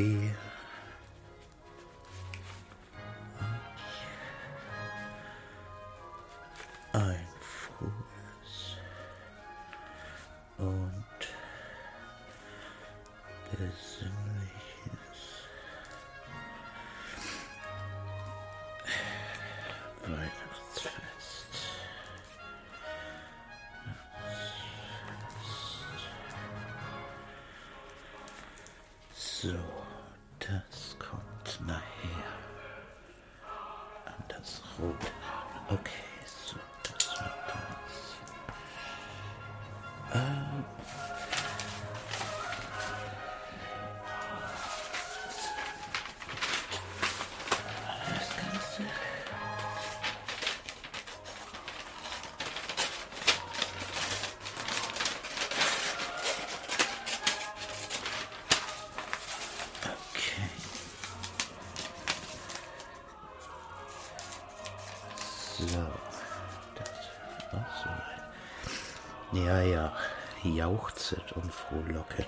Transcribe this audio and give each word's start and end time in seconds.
Wir 0.00 0.34
ein 6.94 7.26
frohes 7.42 8.78
und 10.56 11.04
besinnliches 13.50 15.20
Weihnachtsfest. 20.06 21.52
So, 29.14 29.79
das 30.50 30.96
kommt 30.98 31.60
nachher 31.66 32.24
an 34.06 34.24
das 34.28 34.62
rote. 34.78 35.06
Okay, 35.68 36.09
jauchzet 71.10 71.32
und 71.32 71.52
frohlocket. 71.52 72.26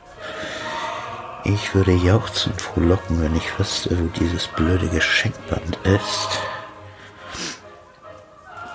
Ich 1.44 1.74
würde 1.74 1.92
jauchzen 1.92 2.52
und 2.52 2.62
frohlocken, 2.62 3.22
wenn 3.22 3.36
ich 3.36 3.58
wüsste, 3.58 3.98
wo 3.98 4.06
dieses 4.18 4.46
blöde 4.48 4.88
Geschenkband 4.88 5.76
ist. 5.84 6.28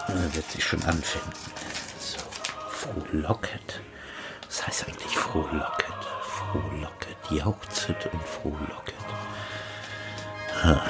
Er 0.07 0.33
wird 0.35 0.49
sich 0.51 0.63
schon 0.63 0.83
anfinden. 0.83 1.31
So, 1.99 2.19
frohlocket. 2.69 3.81
Was 4.47 4.67
heißt 4.67 4.87
eigentlich 4.87 5.17
frohlocket? 5.17 5.93
Frohlocket, 6.21 7.17
jauchzet 7.29 8.09
und 8.11 8.23
frohlocket. 8.23 8.95
Ah, 10.63 10.81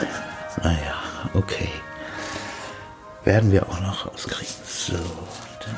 naja, 0.63 0.95
okay. 1.33 1.69
Werden 3.23 3.51
wir 3.51 3.67
auch 3.67 3.79
noch 3.81 4.07
rauskriegen. 4.07 4.55
So, 4.65 4.93
dann 4.93 5.77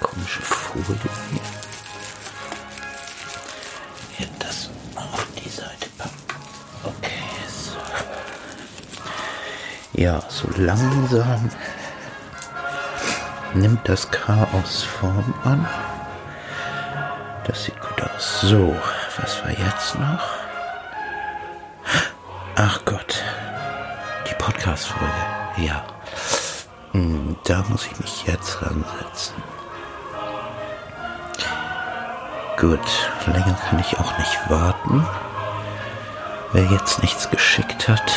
komische 0.00 0.42
Folie 0.42 0.98
hier. 1.30 1.71
Hier 4.22 4.30
das 4.38 4.70
auf 4.94 5.26
die 5.36 5.48
Seite 5.48 5.88
packen. 5.98 6.12
Okay, 6.84 7.24
so. 7.48 7.76
Ja, 10.00 10.22
so 10.28 10.48
langsam 10.56 11.50
nimmt 13.54 13.88
das 13.88 14.08
Chaos 14.12 14.84
Form 14.84 15.34
an. 15.42 15.68
Das 17.48 17.64
sieht 17.64 17.80
gut 17.80 18.00
aus. 18.00 18.42
So, 18.42 18.76
was 19.20 19.42
war 19.42 19.50
jetzt 19.50 19.98
noch? 19.98 20.22
Ach 22.54 22.80
Gott, 22.84 23.24
die 24.30 24.34
Podcast-Folge. 24.34 25.12
Ja, 25.56 25.84
Hm, 26.92 27.36
da 27.44 27.64
muss 27.70 27.86
ich 27.86 27.98
mich 27.98 28.26
jetzt 28.26 28.62
ransetzen. 28.62 29.34
Gut, 32.56 32.80
länger 33.26 33.56
kann 33.68 33.78
ich 33.80 33.98
auch 33.98 34.18
nicht 34.18 34.50
warten. 34.50 35.06
Wer 36.52 36.64
jetzt 36.64 37.02
nichts 37.02 37.30
geschickt 37.30 37.88
hat, 37.88 38.12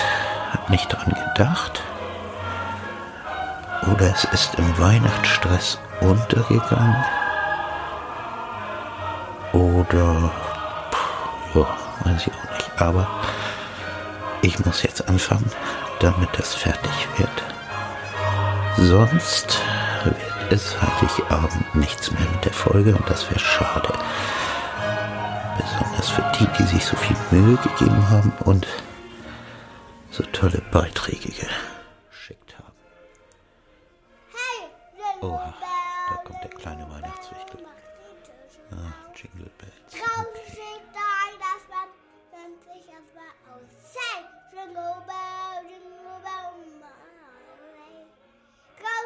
hat 0.51 0.69
nicht 0.69 0.91
dran 0.91 1.15
gedacht. 1.33 1.81
Oder 3.91 4.11
es 4.11 4.23
ist 4.25 4.55
im 4.55 4.77
Weihnachtsstress 4.77 5.79
untergegangen. 6.01 7.03
Oder, 9.53 10.31
pff, 10.91 11.55
ja, 11.55 11.67
weiß 12.03 12.27
ich 12.27 12.33
auch 12.33 12.53
nicht. 12.53 12.81
Aber 12.81 13.07
ich 14.41 14.63
muss 14.65 14.83
jetzt 14.83 15.07
anfangen, 15.07 15.49
damit 15.99 16.29
das 16.37 16.53
fertig 16.53 17.07
wird. 17.17 17.29
Sonst 18.77 19.59
wird 20.03 20.34
es 20.49 20.75
Heiligabend 20.81 21.75
nichts 21.75 22.11
mehr 22.11 22.27
mit 22.31 22.45
der 22.45 22.53
Folge 22.53 22.95
und 22.95 23.09
das 23.09 23.29
wäre 23.29 23.39
schade. 23.39 23.93
Besonders 25.57 26.09
für 26.09 26.31
die, 26.39 26.47
die 26.57 26.63
sich 26.63 26.85
so 26.85 26.95
viel 26.97 27.15
Mühe 27.31 27.57
gegeben 27.57 28.09
haben 28.09 28.31
und 28.45 28.67
so 30.11 30.23
tolle 30.31 30.61
Beiträge 30.71 31.31
geschickt 32.09 32.55
haben. 32.57 32.73
Oha, 35.21 35.53
da 36.09 36.15
kommt 36.23 36.43
der 36.43 36.51
kleine 36.51 36.89
Weihnachtswichtel. 36.89 37.59
Ah, 38.71 39.04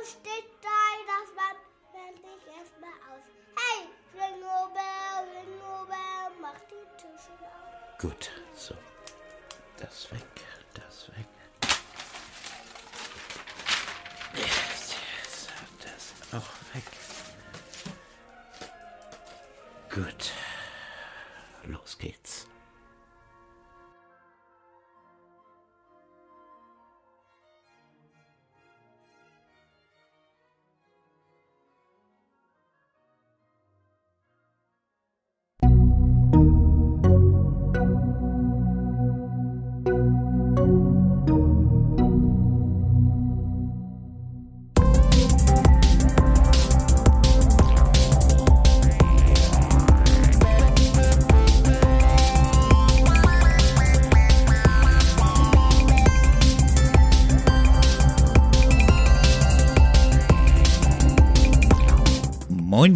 steht 0.05 0.49
da, 0.61 0.79
das 1.07 1.29
Band 1.35 1.59
nennt 1.93 2.17
sich 2.21 2.47
erstmal 2.55 2.93
aus. 3.09 3.23
Hey, 3.55 3.89
Jingle 4.13 4.69
Bell, 4.73 5.27
Jingle 5.33 5.85
Bell, 5.87 6.31
mach 6.41 6.59
die 6.69 6.85
Tische 6.97 7.33
auf. 7.43 7.97
Gut, 7.99 8.31
so. 8.53 8.75
Das 9.77 10.11
weg, 10.11 10.43
das 10.73 11.09
weg. 11.09 11.38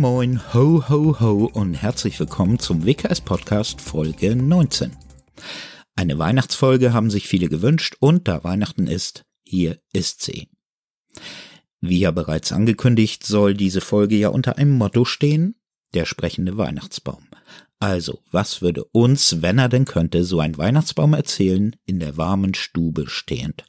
Moin 0.03 0.41
ho 0.53 0.83
ho 0.89 1.17
ho 1.21 1.49
und 1.53 1.75
herzlich 1.75 2.19
willkommen 2.19 2.59
zum 2.59 2.85
WKS 2.85 3.21
Podcast 3.21 3.79
Folge 3.79 4.35
19. 4.35 4.91
Eine 5.95 6.19
Weihnachtsfolge 6.19 6.91
haben 6.91 7.09
sich 7.09 7.29
viele 7.29 7.47
gewünscht 7.47 7.95
und 8.01 8.27
da 8.27 8.43
Weihnachten 8.43 8.87
ist, 8.87 9.23
hier 9.45 9.77
ist 9.93 10.21
sie. 10.21 10.49
Wie 11.79 11.99
ja 11.99 12.11
bereits 12.11 12.51
angekündigt, 12.51 13.25
soll 13.25 13.53
diese 13.53 13.79
Folge 13.79 14.17
ja 14.17 14.27
unter 14.27 14.57
einem 14.57 14.77
Motto 14.77 15.05
stehen, 15.05 15.55
der 15.93 16.03
sprechende 16.03 16.57
Weihnachtsbaum. 16.57 17.25
Also, 17.79 18.19
was 18.29 18.61
würde 18.61 18.83
uns, 18.83 19.41
wenn 19.41 19.57
er 19.57 19.69
denn 19.69 19.85
könnte, 19.85 20.25
so 20.25 20.41
ein 20.41 20.57
Weihnachtsbaum 20.57 21.13
erzählen, 21.13 21.77
in 21.85 22.01
der 22.01 22.17
warmen 22.17 22.55
Stube 22.55 23.05
stehend? 23.07 23.63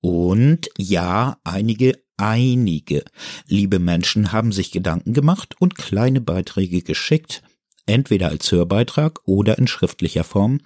Und 0.00 0.68
ja, 0.78 1.40
einige, 1.42 1.98
einige 2.22 3.04
liebe 3.48 3.80
Menschen 3.80 4.30
haben 4.30 4.52
sich 4.52 4.70
Gedanken 4.70 5.12
gemacht 5.12 5.56
und 5.58 5.74
kleine 5.74 6.20
Beiträge 6.20 6.80
geschickt, 6.80 7.42
entweder 7.84 8.28
als 8.28 8.50
Hörbeitrag 8.52 9.20
oder 9.26 9.58
in 9.58 9.66
schriftlicher 9.66 10.22
Form. 10.22 10.60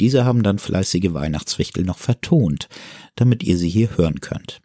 Diese 0.00 0.24
haben 0.24 0.42
dann 0.42 0.58
fleißige 0.58 1.12
Weihnachtswichtel 1.12 1.84
noch 1.84 1.98
vertont, 1.98 2.68
damit 3.16 3.42
ihr 3.42 3.58
sie 3.58 3.68
hier 3.68 3.96
hören 3.96 4.20
könnt. 4.20 4.62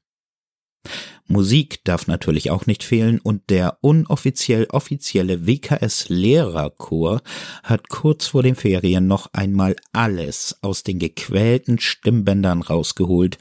Musik 1.27 1.83
darf 1.83 2.07
natürlich 2.07 2.49
auch 2.49 2.65
nicht 2.65 2.83
fehlen 2.83 3.19
und 3.19 3.51
der 3.51 3.77
unoffiziell 3.81 4.65
offizielle 4.71 5.45
WKS 5.45 6.09
Lehrerchor 6.09 7.21
hat 7.61 7.89
kurz 7.89 8.27
vor 8.27 8.41
den 8.41 8.55
Ferien 8.55 9.05
noch 9.05 9.31
einmal 9.33 9.75
alles 9.91 10.57
aus 10.61 10.81
den 10.81 10.97
gequälten 10.97 11.79
Stimmbändern 11.79 12.63
rausgeholt, 12.63 13.37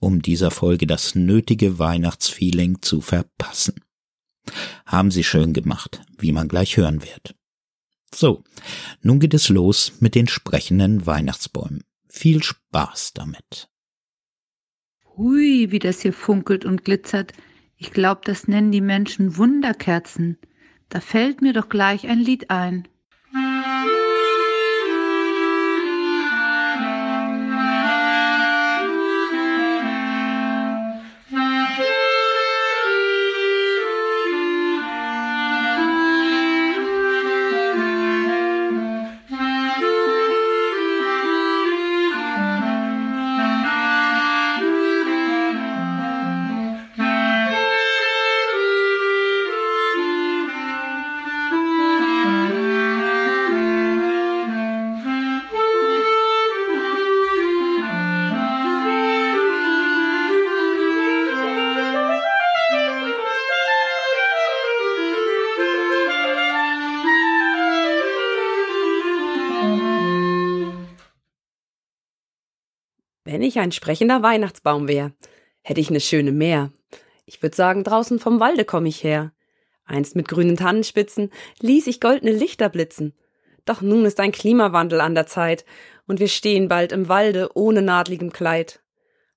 um 0.00 0.22
dieser 0.22 0.50
Folge 0.50 0.86
das 0.86 1.14
nötige 1.14 1.78
Weihnachtsfeeling 1.78 2.82
zu 2.82 3.00
verpassen. 3.00 3.74
Haben 4.84 5.10
sie 5.10 5.24
schön 5.24 5.52
gemacht, 5.52 6.02
wie 6.18 6.32
man 6.32 6.48
gleich 6.48 6.76
hören 6.76 7.02
wird. 7.02 7.34
So, 8.14 8.44
nun 9.02 9.20
geht 9.20 9.34
es 9.34 9.48
los 9.48 9.94
mit 10.00 10.14
den 10.14 10.28
sprechenden 10.28 11.06
Weihnachtsbäumen. 11.06 11.84
Viel 12.08 12.42
Spaß 12.42 13.12
damit. 13.14 13.68
Hui, 15.16 15.70
wie 15.70 15.78
das 15.78 16.02
hier 16.02 16.12
funkelt 16.12 16.64
und 16.64 16.84
glitzert. 16.84 17.32
Ich 17.76 17.92
glaub, 17.92 18.24
das 18.24 18.48
nennen 18.48 18.72
die 18.72 18.80
Menschen 18.80 19.36
Wunderkerzen. 19.36 20.38
Da 20.88 21.00
fällt 21.00 21.42
mir 21.42 21.52
doch 21.52 21.68
gleich 21.68 22.06
ein 22.06 22.20
Lied 22.20 22.50
ein. 22.50 22.88
Wenn 73.36 73.42
ich 73.42 73.58
ein 73.58 73.70
sprechender 73.70 74.22
Weihnachtsbaum 74.22 74.88
wär, 74.88 75.12
hätte 75.60 75.78
ich 75.78 75.90
ne 75.90 76.00
schöne 76.00 76.32
Meer. 76.32 76.72
Ich 77.26 77.42
würd 77.42 77.54
sagen, 77.54 77.84
draußen 77.84 78.18
vom 78.18 78.40
Walde 78.40 78.64
komm 78.64 78.86
ich 78.86 79.04
her. 79.04 79.30
Einst 79.84 80.16
mit 80.16 80.26
grünen 80.26 80.56
Tannenspitzen 80.56 81.30
ließ 81.60 81.86
ich 81.86 82.00
goldene 82.00 82.32
Lichter 82.32 82.70
blitzen. 82.70 83.12
Doch 83.66 83.82
nun 83.82 84.06
ist 84.06 84.20
ein 84.20 84.32
Klimawandel 84.32 85.02
an 85.02 85.14
der 85.14 85.26
Zeit 85.26 85.66
und 86.06 86.18
wir 86.18 86.28
stehen 86.28 86.68
bald 86.68 86.92
im 86.92 87.10
Walde 87.10 87.50
ohne 87.52 87.82
nadligem 87.82 88.32
Kleid. 88.32 88.80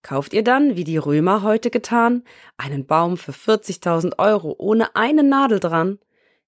Kauft 0.01 0.31
ihr 0.31 0.45
dann, 0.45 0.77
wie 0.77 0.85
die 0.85 0.95
Römer 0.95 1.43
heute 1.43 1.69
getan, 1.69 2.23
einen 2.55 2.85
Baum 2.85 3.17
für 3.17 3.33
40.000 3.33 4.17
Euro 4.17 4.55
ohne 4.57 4.95
eine 4.95 5.23
Nadel 5.23 5.59
dran? 5.59 5.99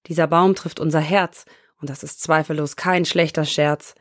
Dieser 0.08 0.28
Baum 0.28 0.56
trifft 0.56 0.80
unser 0.80 1.02
Herz 1.02 1.44
und 1.82 1.90
das 1.90 2.02
ist 2.02 2.22
zweifellos 2.22 2.78
kein 2.78 3.04
schlechter 3.04 3.44
Scherz. 3.44 3.96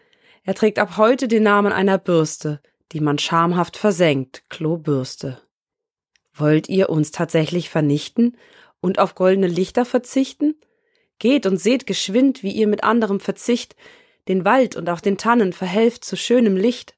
Er 0.45 0.55
trägt 0.55 0.79
ab 0.79 0.99
heute 0.99 1.27
den 1.27 1.43
Namen 1.43 1.73
einer 1.73 1.99
Bürste, 1.99 2.61
die 2.93 3.01
man 3.01 3.19
schamhaft 3.19 3.77
versenkt, 3.77 4.45
Klobürste. 4.49 5.41
Wollt 6.35 6.69
ihr 6.69 6.91
uns 6.91 7.11
tatsächlich 7.11 7.71
vernichten 7.71 8.37
und 8.81 8.99
auf 8.99 9.15
goldene 9.15 9.47
Lichter 9.47 9.85
verzichten? 9.85 10.55
Geht 11.19 11.47
und 11.47 11.59
seht 11.59 11.87
geschwind, 11.87 12.43
wie 12.43 12.53
ihr 12.53 12.67
mit 12.67 12.83
anderem 12.83 13.21
Verzicht 13.21 13.77
den 14.29 14.45
Wald 14.45 14.77
und 14.77 14.89
auch 14.89 15.01
den 15.01 15.19
Tannen 15.19 15.53
verhelft 15.53 16.05
zu 16.05 16.17
schönem 16.17 16.57
Licht. 16.57 16.95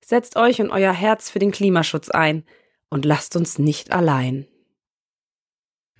Setzt 0.00 0.36
euch 0.36 0.60
und 0.60 0.70
euer 0.70 0.92
Herz 0.92 1.28
für 1.28 1.38
den 1.38 1.50
Klimaschutz 1.50 2.08
ein 2.08 2.44
und 2.88 3.04
lasst 3.04 3.36
uns 3.36 3.58
nicht 3.58 3.92
allein. 3.92 4.46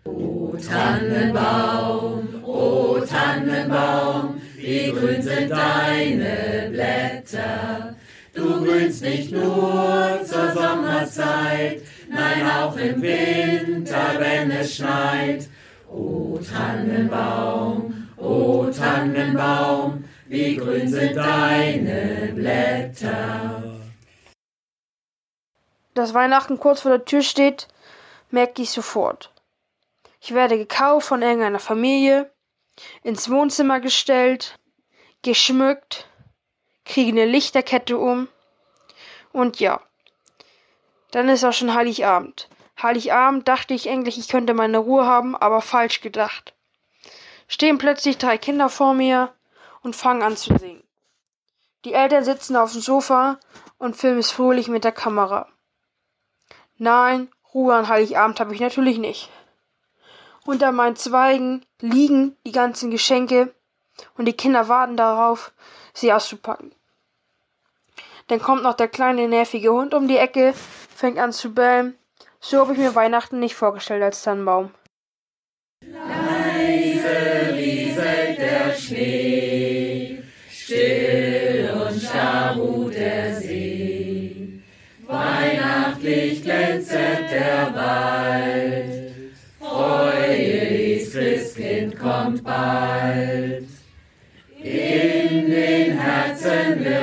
O 0.04 0.56
Tannenbaum, 0.56 2.42
o 2.42 2.98
Tannenbaum, 3.00 4.40
wie 4.56 4.90
grün 4.90 5.20
sind 5.20 5.50
deine 5.50 6.70
Blätter. 6.70 7.97
Du 8.38 8.64
grünst 8.64 9.02
nicht 9.02 9.32
nur 9.32 10.20
zur 10.24 10.52
Sommerzeit, 10.52 11.82
nein 12.08 12.48
auch 12.48 12.76
im 12.76 13.02
Winter, 13.02 14.14
wenn 14.18 14.52
es 14.52 14.76
schneit. 14.76 15.48
O 15.90 16.38
Tannenbaum, 16.38 18.08
o 18.16 18.66
Tannenbaum, 18.66 20.04
wie 20.28 20.54
grün 20.56 20.86
sind 20.86 21.16
deine 21.16 22.32
Blätter. 22.32 23.80
Dass 25.94 26.14
Weihnachten 26.14 26.60
kurz 26.60 26.82
vor 26.82 26.92
der 26.92 27.04
Tür 27.04 27.22
steht, 27.22 27.66
merke 28.30 28.62
ich 28.62 28.70
sofort. 28.70 29.32
Ich 30.20 30.32
werde 30.32 30.58
gekauft 30.58 31.08
von 31.08 31.22
irgendeiner 31.22 31.58
Familie, 31.58 32.30
ins 33.02 33.28
Wohnzimmer 33.28 33.80
gestellt, 33.80 34.60
geschmückt, 35.22 36.07
kriege 36.88 37.12
eine 37.12 37.26
Lichterkette 37.26 37.96
um. 37.98 38.28
Und 39.32 39.60
ja, 39.60 39.80
dann 41.12 41.28
ist 41.28 41.44
auch 41.44 41.52
schon 41.52 41.74
Heiligabend. 41.74 42.48
Heiligabend 42.82 43.46
dachte 43.46 43.74
ich 43.74 43.86
endlich, 43.86 44.18
ich 44.18 44.28
könnte 44.28 44.54
meine 44.54 44.78
Ruhe 44.78 45.06
haben, 45.06 45.36
aber 45.36 45.60
falsch 45.60 46.00
gedacht. 46.00 46.54
Stehen 47.46 47.78
plötzlich 47.78 48.18
drei 48.18 48.38
Kinder 48.38 48.68
vor 48.68 48.94
mir 48.94 49.32
und 49.82 49.96
fangen 49.96 50.22
an 50.22 50.36
zu 50.36 50.56
singen. 50.58 50.82
Die 51.84 51.94
Eltern 51.94 52.24
sitzen 52.24 52.56
auf 52.56 52.72
dem 52.72 52.80
Sofa 52.80 53.38
und 53.78 53.96
filmen 53.96 54.18
es 54.18 54.30
fröhlich 54.30 54.68
mit 54.68 54.84
der 54.84 54.92
Kamera. 54.92 55.48
Nein, 56.76 57.28
Ruhe 57.54 57.74
an 57.74 57.88
Heiligabend 57.88 58.40
habe 58.40 58.54
ich 58.54 58.60
natürlich 58.60 58.98
nicht. 58.98 59.30
Unter 60.44 60.72
meinen 60.72 60.96
Zweigen 60.96 61.64
liegen 61.80 62.36
die 62.46 62.52
ganzen 62.52 62.90
Geschenke 62.90 63.54
und 64.16 64.26
die 64.26 64.32
Kinder 64.32 64.68
warten 64.68 64.96
darauf, 64.96 65.52
sie 65.92 66.12
auszupacken. 66.12 66.72
Dann 68.28 68.40
kommt 68.40 68.62
noch 68.62 68.74
der 68.74 68.88
kleine 68.88 69.26
nervige 69.26 69.72
Hund 69.72 69.94
um 69.94 70.06
die 70.06 70.18
Ecke, 70.18 70.52
fängt 70.94 71.18
an 71.18 71.32
zu 71.32 71.54
bellen. 71.54 71.94
So 72.40 72.60
habe 72.60 72.74
ich 72.74 72.78
mir 72.78 72.94
Weihnachten 72.94 73.40
nicht 73.40 73.54
vorgestellt 73.54 74.02
als 74.02 74.22
Tannenbaum. 74.22 74.70
Leise 75.80 77.54
rieselt 77.54 78.38
der 78.38 78.74
Schnee, 78.74 80.22
still 80.50 81.70
und 81.74 82.00
starr 82.00 82.56
ruht 82.56 82.94
der 82.94 83.34
See. 83.34 84.62
Weihnachtlich 85.06 86.42
glänzet 86.42 87.30
der 87.30 87.74
Wald, 87.74 89.14
freue 89.58 90.36
dich, 90.36 91.10
Christkind 91.10 91.98
kommt 91.98 92.44
bald. 92.44 93.47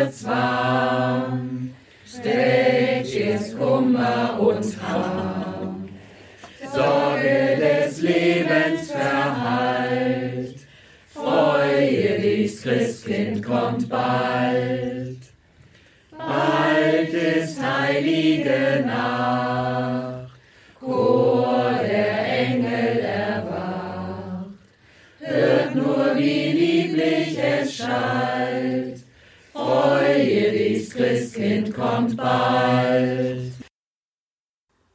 It's 0.05 0.21
found. 0.21 1.34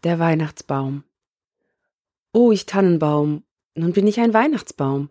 Der 0.03 0.19
Weihnachtsbaum. 0.19 1.05
O 2.33 2.53
ich 2.53 2.65
Tannenbaum, 2.65 3.45
nun 3.75 3.93
bin 3.93 4.07
ich 4.07 4.19
ein 4.19 4.33
Weihnachtsbaum. 4.33 5.11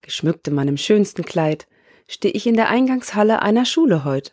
Geschmückt 0.00 0.48
in 0.48 0.54
meinem 0.54 0.76
schönsten 0.76 1.24
Kleid, 1.24 1.68
steh 2.08 2.30
ich 2.30 2.44
in 2.48 2.56
der 2.56 2.68
Eingangshalle 2.68 3.42
einer 3.42 3.64
Schule 3.64 4.04
heut. 4.04 4.32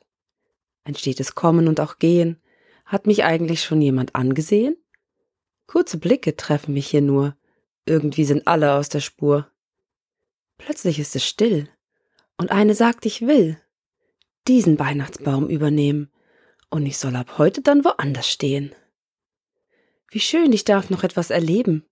Ein 0.85 0.95
stetes 0.95 1.35
Kommen 1.35 1.67
und 1.67 1.79
auch 1.79 1.99
Gehen. 1.99 2.41
Hat 2.83 3.05
mich 3.05 3.23
eigentlich 3.23 3.63
schon 3.63 3.79
jemand 3.79 4.15
angesehen? 4.15 4.75
Kurze 5.67 5.99
Blicke 5.99 6.35
treffen 6.35 6.73
mich 6.73 6.87
hier 6.87 7.01
nur. 7.01 7.35
Irgendwie 7.85 8.25
sind 8.25 8.47
alle 8.47 8.73
aus 8.73 8.89
der 8.89 9.01
Spur. 9.01 9.51
Plötzlich 10.57 10.97
ist 10.97 11.15
es 11.15 11.23
still. 11.23 11.69
Und 12.37 12.51
eine 12.51 12.73
sagt, 12.73 13.05
ich 13.05 13.21
will 13.27 13.61
diesen 14.47 14.79
Weihnachtsbaum 14.79 15.47
übernehmen. 15.47 16.11
Und 16.71 16.87
ich 16.87 16.97
soll 16.97 17.15
ab 17.15 17.37
heute 17.37 17.61
dann 17.61 17.85
woanders 17.85 18.27
stehen. 18.27 18.73
Wie 20.11 20.19
schön, 20.19 20.51
ich 20.51 20.65
darf 20.65 20.89
noch 20.89 21.05
etwas 21.05 21.29
erleben. 21.29 21.85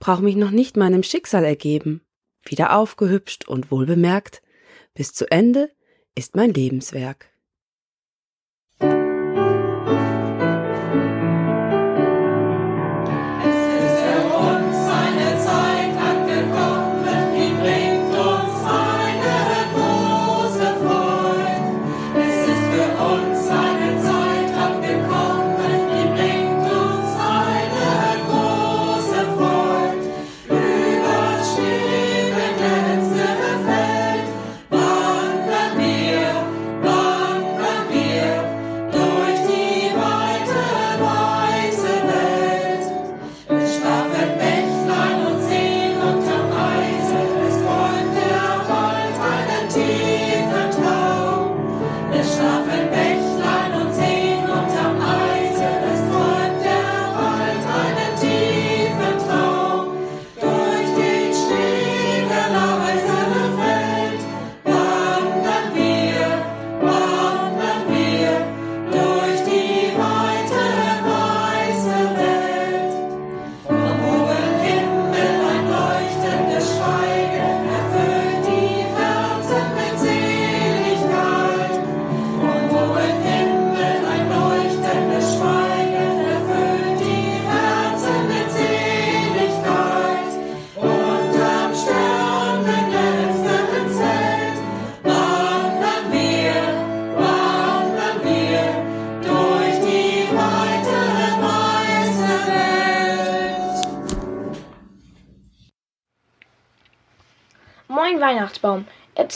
Brauch 0.00 0.18
mich 0.18 0.34
noch 0.34 0.50
nicht 0.50 0.76
meinem 0.76 1.04
Schicksal 1.04 1.44
ergeben. 1.44 2.04
Wieder 2.44 2.76
aufgehübscht 2.76 3.46
und 3.46 3.70
wohlbemerkt. 3.70 4.42
Bis 4.94 5.14
zu 5.14 5.30
Ende 5.30 5.70
ist 6.16 6.34
mein 6.34 6.52
Lebenswerk. 6.52 7.30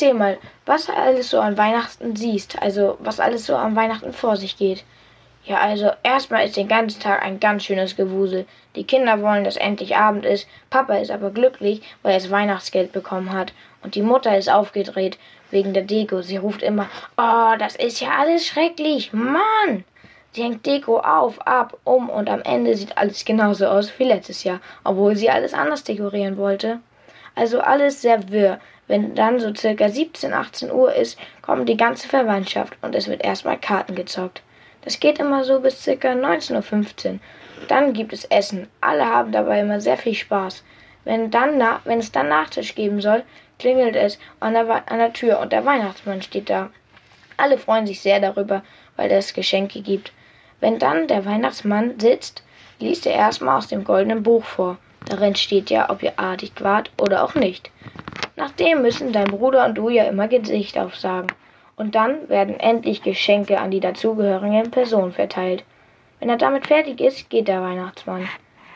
Erzähl 0.01 0.15
mal, 0.15 0.39
was 0.65 0.87
du 0.87 0.97
alles 0.97 1.29
so 1.29 1.41
an 1.41 1.59
Weihnachten 1.59 2.17
siehst, 2.17 2.61
also 2.63 2.97
was 3.01 3.21
alles 3.21 3.45
so 3.45 3.55
an 3.55 3.77
Weihnachten 3.77 4.15
vor 4.15 4.37
sich 4.37 4.57
geht. 4.57 4.83
Ja, 5.45 5.59
also 5.59 5.91
erstmal 6.03 6.47
ist 6.47 6.57
den 6.57 6.69
ganzen 6.69 7.03
Tag 7.03 7.23
ein 7.23 7.39
ganz 7.39 7.65
schönes 7.65 7.97
Gewusel. 7.97 8.47
Die 8.77 8.85
Kinder 8.85 9.21
wollen, 9.21 9.45
dass 9.45 9.57
endlich 9.57 9.97
Abend 9.97 10.25
ist, 10.25 10.49
Papa 10.71 10.95
ist 10.95 11.11
aber 11.11 11.31
glücklich, 11.31 11.83
weil 12.03 12.13
er 12.13 12.19
das 12.19 12.31
Weihnachtsgeld 12.31 12.93
bekommen 12.93 13.33
hat. 13.33 13.53
Und 13.83 13.95
die 13.95 14.03
Mutter 14.03 14.37
ist 14.39 14.51
aufgedreht 14.51 15.19
wegen 15.51 15.75
der 15.75 15.83
Deko. 15.83 16.23
Sie 16.23 16.39
ruft 16.39 16.63
immer, 16.63 16.89
oh, 17.19 17.55
das 17.59 17.77
ist 17.77 18.01
ja 18.01 18.11
alles 18.19 18.47
schrecklich, 18.47 19.13
Mann! 19.13 19.85
Sie 20.33 20.43
hängt 20.43 20.65
Deko 20.65 21.01
auf, 21.01 21.47
ab, 21.47 21.77
um 21.85 22.09
und 22.09 22.31
am 22.31 22.41
Ende 22.43 22.75
sieht 22.75 22.97
alles 22.97 23.25
genauso 23.27 23.67
aus 23.67 23.93
wie 23.99 24.05
letztes 24.05 24.45
Jahr, 24.45 24.61
obwohl 24.83 25.17
sie 25.17 25.29
alles 25.29 25.53
anders 25.53 25.85
dekorieren 25.85 26.39
wollte. 26.39 26.79
Also 27.35 27.61
alles 27.61 28.01
sehr 28.01 28.31
wirr. 28.31 28.61
Wenn 28.91 29.15
dann 29.15 29.39
so 29.39 29.55
circa 29.55 29.89
17, 29.89 30.33
18 30.33 30.73
Uhr 30.73 30.93
ist, 30.93 31.17
kommt 31.43 31.69
die 31.69 31.77
ganze 31.77 32.09
Verwandtschaft 32.09 32.77
und 32.83 32.93
es 32.97 33.07
wird 33.07 33.23
erstmal 33.23 33.57
Karten 33.57 33.95
gezockt. 33.95 34.43
Das 34.83 34.99
geht 34.99 35.21
immer 35.21 35.45
so 35.45 35.61
bis 35.61 35.81
circa 35.81 36.09
19.15 36.09 37.13
Uhr. 37.13 37.19
Dann 37.69 37.93
gibt 37.93 38.13
es 38.13 38.25
Essen. 38.25 38.67
Alle 38.81 39.07
haben 39.07 39.31
dabei 39.31 39.61
immer 39.61 39.81
sehr 39.81 39.97
viel 39.97 40.17
Spaß. 40.17 40.65
Wenn, 41.05 41.31
dann 41.31 41.57
na, 41.57 41.79
wenn 41.85 42.01
es 42.01 42.11
dann 42.11 42.31
Nachtisch 42.31 42.75
geben 42.75 43.01
soll, 43.01 43.23
klingelt 43.61 43.95
es 43.95 44.19
an 44.41 44.55
der, 44.55 44.69
an 44.69 44.99
der 44.99 45.13
Tür 45.13 45.39
und 45.39 45.53
der 45.53 45.65
Weihnachtsmann 45.65 46.21
steht 46.21 46.51
da. 46.51 46.71
Alle 47.37 47.59
freuen 47.59 47.87
sich 47.87 48.01
sehr 48.01 48.19
darüber, 48.19 48.65
weil 48.97 49.13
es 49.13 49.35
Geschenke 49.35 49.83
gibt. 49.83 50.13
Wenn 50.59 50.81
dann 50.81 51.07
der 51.07 51.25
Weihnachtsmann 51.25 52.01
sitzt, 52.01 52.43
liest 52.81 53.07
er 53.07 53.15
erstmal 53.15 53.57
aus 53.57 53.69
dem 53.69 53.85
goldenen 53.85 54.25
Buch 54.25 54.43
vor. 54.43 54.79
Darin 55.07 55.37
steht 55.37 55.71
ja, 55.71 55.91
ob 55.91 56.03
ihr 56.03 56.19
artig 56.19 56.55
wart 56.59 56.91
oder 57.01 57.23
auch 57.23 57.37
nicht. 57.37 57.71
Nachdem 58.37 58.83
müssen 58.83 59.13
dein 59.13 59.27
Bruder 59.27 59.67
und 59.67 59.75
du 59.77 59.89
ja 59.89 60.05
immer 60.05 60.29
Gesicht 60.29 60.79
aufsagen. 60.79 61.33
Und 61.77 61.95
dann 61.95 62.29
werden 62.29 62.61
endlich 62.61 63.03
Geschenke 63.03 63.59
an 63.59 63.71
die 63.71 63.81
dazugehörigen 63.81 64.71
Personen 64.71 65.13
verteilt. 65.13 65.65
Wenn 66.19 66.29
er 66.29 66.37
damit 66.37 66.67
fertig 66.67 67.01
ist, 67.01 67.31
geht 67.31 67.49
der 67.49 67.63
Weihnachtsmann. 67.63 68.29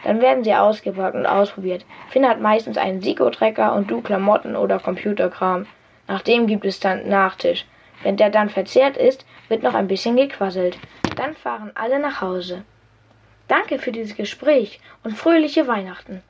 Dann 0.04 0.20
werden 0.20 0.44
sie 0.44 0.54
ausgepackt 0.54 1.14
und 1.14 1.26
ausprobiert. 1.26 1.84
Finn 2.08 2.28
hat 2.28 2.40
meistens 2.40 2.76
einen 2.76 3.00
Siko-Trecker 3.00 3.74
und 3.74 3.90
du 3.90 4.00
Klamotten 4.00 4.56
oder 4.56 4.78
Computerkram. 4.78 5.66
Nachdem 6.06 6.46
gibt 6.46 6.64
es 6.64 6.80
dann 6.80 7.08
Nachtisch. 7.08 7.66
Wenn 8.02 8.16
der 8.16 8.30
dann 8.30 8.50
verzehrt 8.50 8.96
ist, 8.96 9.24
wird 9.48 9.62
noch 9.62 9.74
ein 9.74 9.88
bisschen 9.88 10.16
gequasselt. 10.16 10.78
Dann 11.16 11.34
fahren 11.34 11.72
alle 11.74 11.98
nach 11.98 12.20
Hause. 12.20 12.64
Danke 13.48 13.78
für 13.78 13.92
dieses 13.92 14.16
Gespräch 14.16 14.80
und 15.02 15.16
fröhliche 15.16 15.66
Weihnachten. 15.66 16.22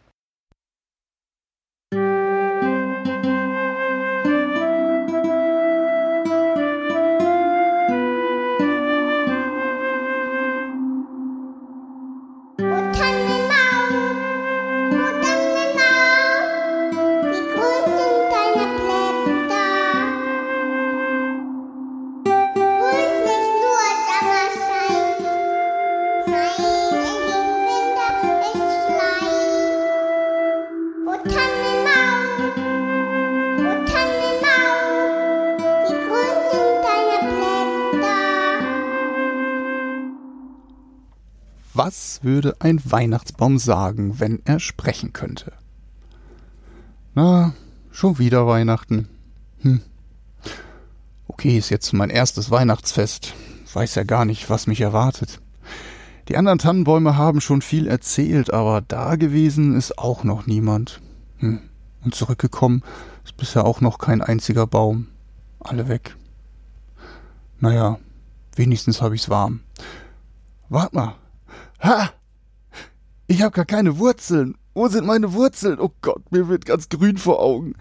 Was 41.87 42.21
würde 42.23 42.57
ein 42.61 42.81
Weihnachtsbaum 42.83 43.59
sagen, 43.59 44.19
wenn 44.19 44.41
er 44.47 44.59
sprechen 44.59 45.13
könnte? 45.13 45.53
Na, 47.15 47.53
schon 47.91 48.19
wieder 48.19 48.47
Weihnachten. 48.47 49.07
Hm. 49.61 49.83
Okay, 51.29 51.59
ist 51.59 51.69
jetzt 51.69 51.93
mein 51.93 52.09
erstes 52.09 52.51
Weihnachtsfest. 52.51 53.35
Weiß 53.71 53.97
ja 53.97 54.05
gar 54.05 54.25
nicht, 54.25 54.49
was 54.49 54.67
mich 54.67 54.81
erwartet. 54.81 55.43
Die 56.29 56.39
anderen 56.39 56.59
Tannenbäume 56.59 57.19
haben 57.19 57.43
schon 57.43 57.61
viel 57.61 57.87
erzählt, 57.87 58.51
aber 58.51 58.81
da 58.81 59.17
gewesen 59.17 59.77
ist 59.77 59.99
auch 59.99 60.25
noch 60.25 60.47
niemand. 60.47 61.03
Hm. 61.37 61.61
Und 62.03 62.15
zurückgekommen 62.15 62.83
ist 63.25 63.37
bisher 63.37 63.67
auch 63.67 63.83
noch 63.83 63.99
kein 63.99 64.23
einziger 64.23 64.67
Baum. 64.67 65.09
Alle 65.61 65.87
weg. 65.89 66.17
Naja, 67.61 67.99
wenigstens 68.57 69.03
hab 69.03 69.13
ich's 69.13 69.29
warm. 69.29 69.61
Wart 70.71 70.95
mal, 70.95 71.17
Ha! 71.85 72.11
Ich 73.27 73.43
habe 73.43 73.53
gar 73.53 73.67
keine 73.67 73.99
Wurzeln. 73.99 74.57
Wo 74.73 74.89
sind 74.89 75.07
meine 75.07 75.35
Wurzeln? 75.35 75.79
Oh 75.79 75.93
Gott, 76.01 76.33
mir 76.33 76.49
wird 76.49 76.65
ganz 76.65 76.89
grün 76.89 77.19
vor 77.19 77.41
Augen. 77.41 77.75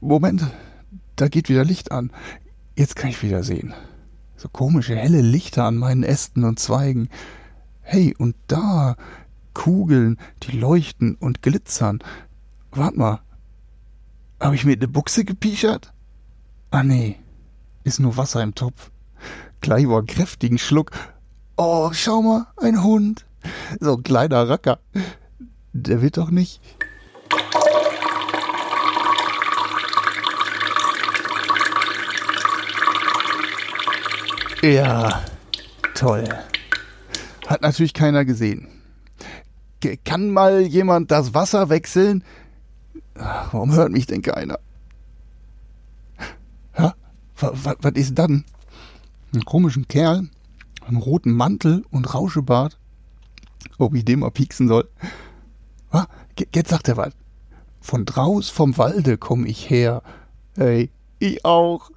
Moment, 0.00 0.46
da 1.16 1.28
geht 1.28 1.48
wieder 1.48 1.64
Licht 1.64 1.90
an. 1.90 2.12
Jetzt 2.76 2.96
kann 2.96 3.08
ich 3.08 3.22
wieder 3.22 3.42
sehen. 3.42 3.72
So 4.36 4.50
komische 4.50 4.94
helle 4.94 5.22
Lichter 5.22 5.64
an 5.64 5.76
meinen 5.76 6.02
Ästen 6.02 6.44
und 6.44 6.58
Zweigen. 6.58 7.08
Hey, 7.80 8.14
und 8.18 8.36
da 8.46 8.96
Kugeln, 9.54 10.18
die 10.42 10.58
leuchten 10.58 11.14
und 11.14 11.40
glitzern. 11.40 12.00
Wart 12.72 12.96
mal. 12.96 13.20
Habe 14.38 14.54
ich 14.54 14.66
mir 14.66 14.76
eine 14.76 14.88
Buchse 14.88 15.24
gepiechert? 15.24 15.94
Ah 16.70 16.82
nee, 16.82 17.16
ist 17.84 18.00
nur 18.00 18.18
Wasser 18.18 18.42
im 18.42 18.54
Topf. 18.54 18.90
Einen 19.66 20.06
kräftigen 20.06 20.58
Schluck 20.58 20.90
Oh, 21.56 21.90
schau 21.92 22.22
mal, 22.22 22.46
ein 22.56 22.82
Hund. 22.82 23.24
So 23.80 23.96
ein 23.96 24.02
kleiner 24.02 24.48
Racker. 24.48 24.78
Der 25.72 26.02
wird 26.02 26.16
doch 26.16 26.30
nicht. 26.30 26.60
Ja, 34.62 35.22
toll. 35.94 36.24
Hat 37.46 37.62
natürlich 37.62 37.92
keiner 37.92 38.24
gesehen. 38.24 38.68
Ge- 39.80 39.98
Kann 40.02 40.30
mal 40.30 40.62
jemand 40.62 41.10
das 41.10 41.34
Wasser 41.34 41.68
wechseln? 41.68 42.24
Warum 43.14 43.72
hört 43.74 43.92
mich 43.92 44.06
denn 44.06 44.22
keiner? 44.22 44.58
Hä? 46.72 46.90
Was, 47.38 47.76
was 47.80 47.92
ist 47.94 48.18
dann? 48.18 48.44
Einen 49.32 49.44
komischen 49.44 49.86
Kerl, 49.86 50.28
einen 50.86 50.96
roten 50.96 51.32
Mantel 51.32 51.84
und 51.90 52.14
Rauschebart. 52.14 52.78
Ob 53.78 53.94
ich 53.94 54.04
den 54.04 54.20
mal 54.20 54.30
pieksen 54.30 54.68
soll? 54.68 54.88
Ah, 55.90 56.06
jetzt 56.54 56.70
sagt 56.70 56.88
er 56.88 56.96
was. 56.96 57.12
Von 57.80 58.04
draus 58.04 58.50
vom 58.50 58.76
Walde 58.78 59.18
komm 59.18 59.46
ich 59.46 59.68
her. 59.68 60.02
Hey, 60.56 60.90
ich 61.18 61.44
auch. 61.44 61.90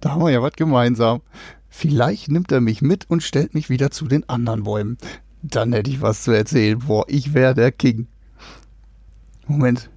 Da 0.00 0.12
haben 0.12 0.22
wir 0.22 0.30
ja 0.30 0.42
was 0.42 0.52
gemeinsam. 0.52 1.22
Vielleicht 1.68 2.30
nimmt 2.30 2.52
er 2.52 2.60
mich 2.60 2.82
mit 2.82 3.10
und 3.10 3.22
stellt 3.22 3.54
mich 3.54 3.68
wieder 3.68 3.90
zu 3.90 4.06
den 4.06 4.28
anderen 4.28 4.64
Bäumen. 4.64 4.98
Dann 5.42 5.72
hätte 5.72 5.90
ich 5.90 6.00
was 6.00 6.22
zu 6.22 6.32
erzählen. 6.32 6.78
Boah, 6.78 7.04
ich 7.08 7.34
wäre 7.34 7.54
der 7.54 7.72
King. 7.72 8.06
Moment. 9.46 9.90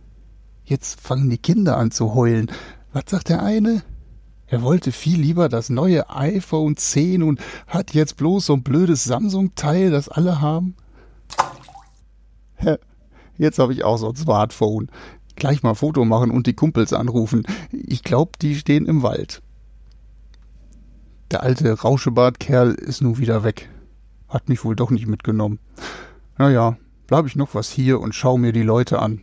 Jetzt 0.64 1.02
fangen 1.02 1.30
die 1.30 1.38
Kinder 1.38 1.78
an 1.78 1.92
zu 1.92 2.14
heulen. 2.14 2.52
Was 2.94 3.04
sagt 3.08 3.30
der 3.30 3.44
eine? 3.44 3.84
Er 4.52 4.62
wollte 4.64 4.92
viel 4.92 5.18
lieber 5.18 5.48
das 5.48 5.70
neue 5.70 6.10
iPhone 6.10 6.76
10 6.76 7.24
und 7.24 7.40
hat 7.68 7.94
jetzt 7.94 8.18
bloß 8.18 8.48
so 8.48 8.54
ein 8.54 8.64
blödes 8.64 9.06
Samsung-Teil, 9.06 9.92
das 9.92 10.10
alle 10.10 10.42
haben. 10.42 10.76
Jetzt 13.38 13.60
habe 13.60 13.72
ich 13.72 13.86
auch 13.86 13.96
so 13.96 14.10
ein 14.10 14.16
Smartphone. 14.18 14.90
Gleich 15.38 15.64
mal 15.64 15.74
Foto 15.74 16.04
machen 16.04 16.32
und 16.32 16.48
die 16.48 16.54
Kumpels 16.54 16.92
anrufen. 16.92 17.44
Ich 17.72 18.04
glaube, 18.04 18.34
die 18.42 18.56
stehen 18.56 18.88
im 18.88 19.04
Wald. 19.04 19.42
Der 21.32 21.44
alte 21.44 21.72
Rauschebartkerl 21.72 22.74
ist 22.74 23.02
nun 23.02 23.20
wieder 23.20 23.46
weg. 23.46 23.70
Hat 24.28 24.50
mich 24.50 24.66
wohl 24.66 24.76
doch 24.76 24.92
nicht 24.92 25.08
mitgenommen. 25.08 25.60
Naja, 26.38 26.76
bleib 27.08 27.26
ich 27.26 27.38
noch 27.38 27.56
was 27.56 27.70
hier 27.70 28.02
und 28.02 28.14
schau 28.14 28.38
mir 28.38 28.52
die 28.52 28.64
Leute 28.64 29.00
an. 29.00 29.22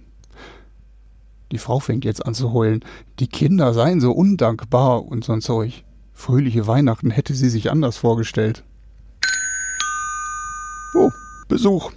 Die 1.53 1.59
Frau 1.59 1.81
fängt 1.81 2.05
jetzt 2.05 2.25
an 2.25 2.35
zu 2.35 2.53
heulen. 2.53 2.85
Die 3.19 3.27
Kinder 3.27 3.73
seien 3.73 4.01
so 4.01 4.13
undankbar 4.13 5.05
und 5.05 5.25
so'n 5.25 5.41
Zeug. 5.41 5.85
Fröhliche 6.13 6.67
Weihnachten 6.67 7.11
hätte 7.11 7.35
sie 7.35 7.49
sich 7.49 7.71
anders 7.71 7.97
vorgestellt. 7.97 8.65
Oh, 10.95 11.11
Besuch. 11.49 11.93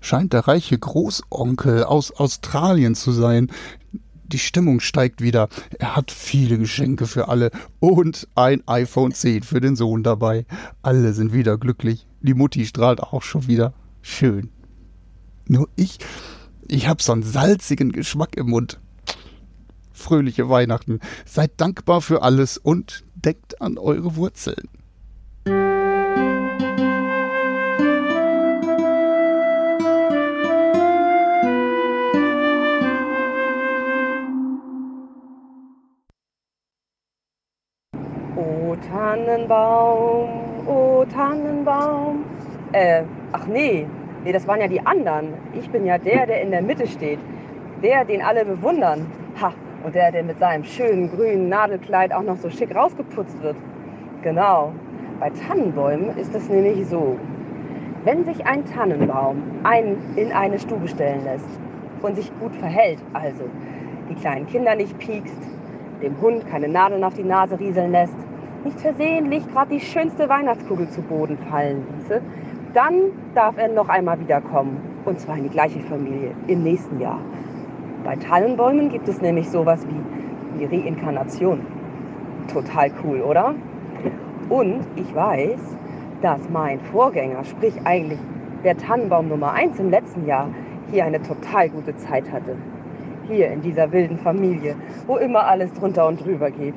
Scheint 0.00 0.32
der 0.32 0.48
reiche 0.48 0.78
Großonkel 0.78 1.84
aus 1.84 2.10
Australien 2.10 2.94
zu 2.94 3.12
sein. 3.12 3.50
Die 4.26 4.38
Stimmung 4.38 4.80
steigt 4.80 5.20
wieder. 5.20 5.48
Er 5.78 5.96
hat 5.96 6.10
viele 6.10 6.58
Geschenke 6.58 7.06
für 7.06 7.28
alle 7.28 7.50
und 7.80 8.28
ein 8.34 8.66
iPhone 8.66 9.12
10 9.12 9.42
für 9.42 9.60
den 9.60 9.76
Sohn 9.76 10.02
dabei. 10.02 10.46
Alle 10.82 11.12
sind 11.12 11.32
wieder 11.32 11.58
glücklich. 11.58 12.06
Die 12.20 12.34
Mutti 12.34 12.66
strahlt 12.66 13.00
auch 13.00 13.22
schon 13.22 13.46
wieder. 13.46 13.74
Schön. 14.02 14.50
Nur 15.46 15.68
ich, 15.76 15.98
ich 16.68 16.88
hab 16.88 17.02
so 17.02 17.12
einen 17.12 17.22
salzigen 17.22 17.92
Geschmack 17.92 18.36
im 18.36 18.50
Mund. 18.50 18.80
Fröhliche 19.92 20.48
Weihnachten. 20.48 21.00
Seid 21.24 21.60
dankbar 21.60 22.00
für 22.00 22.22
alles 22.22 22.58
und 22.58 23.04
denkt 23.14 23.60
an 23.60 23.78
eure 23.78 24.16
Wurzeln. 24.16 24.68
O 38.36 38.76
Tannenbaum, 38.88 40.66
o 40.66 41.04
Tannenbaum. 41.04 42.24
Äh, 42.72 43.04
ach 43.32 43.46
nee, 43.46 43.86
nee, 44.24 44.32
das 44.32 44.46
waren 44.48 44.60
ja 44.60 44.68
die 44.68 44.84
anderen. 44.84 45.34
Ich 45.54 45.70
bin 45.70 45.86
ja 45.86 45.98
der, 45.98 46.26
der 46.26 46.42
in 46.42 46.50
der 46.50 46.62
Mitte 46.62 46.86
steht. 46.86 47.18
Der, 47.82 48.04
den 48.04 48.22
alle 48.22 48.44
bewundern. 48.44 49.06
Ha, 49.40 49.52
und 49.84 49.94
der, 49.94 50.10
der 50.12 50.24
mit 50.24 50.38
seinem 50.38 50.64
schönen 50.64 51.10
grünen 51.14 51.48
Nadelkleid 51.48 52.12
auch 52.12 52.22
noch 52.22 52.36
so 52.36 52.48
schick 52.48 52.74
rausgeputzt 52.74 53.40
wird. 53.42 53.56
Genau. 54.22 54.72
Bei 55.20 55.30
Tannenbäumen 55.30 56.16
ist 56.16 56.34
es 56.34 56.48
nämlich 56.48 56.86
so. 56.86 57.18
Wenn 58.04 58.24
sich 58.24 58.44
ein 58.46 58.64
Tannenbaum 58.64 59.42
einen 59.62 59.98
in 60.16 60.32
eine 60.32 60.58
Stube 60.58 60.88
stellen 60.88 61.24
lässt 61.24 61.48
und 62.02 62.16
sich 62.16 62.30
gut 62.38 62.54
verhält, 62.56 62.98
also 63.12 63.44
die 64.10 64.14
kleinen 64.14 64.46
Kinder 64.46 64.74
nicht 64.74 64.98
piekst, 64.98 65.38
dem 66.02 66.20
Hund 66.20 66.46
keine 66.46 66.68
Nadeln 66.68 67.04
auf 67.04 67.14
die 67.14 67.22
Nase 67.22 67.58
rieseln 67.58 67.92
lässt, 67.92 68.16
nicht 68.64 68.80
versehentlich 68.80 69.46
gerade 69.48 69.74
die 69.74 69.80
schönste 69.80 70.28
Weihnachtskugel 70.28 70.88
zu 70.88 71.00
Boden 71.02 71.38
fallen 71.50 71.86
ließe, 71.98 72.20
dann 72.74 73.12
darf 73.34 73.56
er 73.56 73.68
noch 73.68 73.88
einmal 73.88 74.20
wiederkommen. 74.20 74.76
Und 75.04 75.20
zwar 75.20 75.36
in 75.36 75.44
die 75.44 75.50
gleiche 75.50 75.80
Familie 75.80 76.32
im 76.48 76.62
nächsten 76.62 77.00
Jahr. 77.00 77.20
Bei 78.04 78.16
Tannenbäumen 78.16 78.90
gibt 78.90 79.08
es 79.08 79.20
nämlich 79.22 79.48
sowas 79.48 79.86
wie, 79.86 80.58
wie 80.58 80.64
Reinkarnation. 80.64 81.60
Total 82.52 82.90
cool, 83.02 83.22
oder? 83.22 83.54
Und 84.48 84.86
ich 84.96 85.14
weiß, 85.14 85.76
dass 86.20 86.48
mein 86.50 86.80
Vorgänger, 86.80 87.44
sprich 87.44 87.74
eigentlich 87.84 88.18
der 88.64 88.76
Tannenbaum 88.76 89.28
Nummer 89.28 89.52
1 89.52 89.78
im 89.78 89.90
letzten 89.90 90.26
Jahr, 90.26 90.48
hier 90.90 91.04
eine 91.04 91.22
total 91.22 91.70
gute 91.70 91.96
Zeit 91.96 92.30
hatte. 92.30 92.56
Hier 93.28 93.50
in 93.50 93.62
dieser 93.62 93.90
wilden 93.92 94.18
Familie, 94.18 94.74
wo 95.06 95.16
immer 95.16 95.46
alles 95.46 95.72
drunter 95.72 96.06
und 96.08 96.22
drüber 96.22 96.50
geht. 96.50 96.74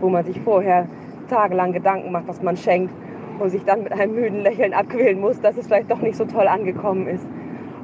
Wo 0.00 0.08
man 0.08 0.24
sich 0.24 0.40
vorher 0.40 0.86
tagelang 1.28 1.72
Gedanken 1.72 2.12
macht, 2.12 2.28
was 2.28 2.42
man 2.42 2.56
schenkt 2.56 2.92
und 3.40 3.50
sich 3.50 3.64
dann 3.64 3.84
mit 3.84 3.92
einem 3.92 4.14
müden 4.14 4.42
Lächeln 4.42 4.72
abquälen 4.72 5.20
muss, 5.20 5.40
dass 5.40 5.56
es 5.56 5.66
vielleicht 5.66 5.90
doch 5.90 6.00
nicht 6.00 6.16
so 6.16 6.24
toll 6.24 6.46
angekommen 6.46 7.06
ist. 7.06 7.26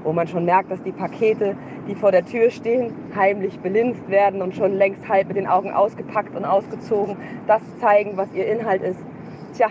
Wo 0.03 0.13
man 0.13 0.27
schon 0.27 0.45
merkt, 0.45 0.71
dass 0.71 0.83
die 0.83 0.93
Pakete, 0.93 1.57
die 1.89 1.95
vor 1.95 2.13
der 2.13 2.25
Tür 2.25 2.51
stehen, 2.51 2.93
heimlich 3.17 3.59
belinst 3.61 4.09
werden 4.11 4.43
und 4.43 4.55
schon 4.55 4.75
längst 4.75 5.09
halb 5.09 5.29
mit 5.29 5.37
den 5.37 5.47
Augen 5.47 5.71
ausgepackt 5.71 6.37
und 6.37 6.45
ausgezogen, 6.45 7.17
das 7.47 7.63
zeigen, 7.79 8.17
was 8.17 8.33
ihr 8.35 8.47
Inhalt 8.47 8.83
ist. 8.83 9.01
Tja, 9.55 9.69